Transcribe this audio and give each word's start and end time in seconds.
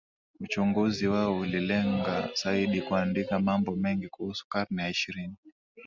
uchunguzi 0.39 1.07
wao 1.07 1.39
ulilenga 1.39 2.29
zaidi 2.43 2.81
kuandika 2.81 3.39
mambo 3.39 3.75
mengi 3.75 4.07
kuhusu 4.07 4.47
karne 4.49 4.83
ya 4.83 4.89
ishirini 4.89 5.35